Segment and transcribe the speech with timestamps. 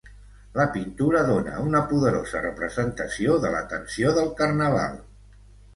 [0.53, 5.03] La pintura dóna una poderosa representació de la tensió del carnaval.